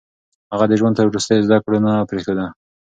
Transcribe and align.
هغه 0.51 0.65
د 0.67 0.73
ژوند 0.79 0.97
تر 0.97 1.05
وروستيو 1.07 1.45
زده 1.47 1.57
کړه 1.63 1.77
نه 1.85 1.91
پرېښوده. 2.09 2.45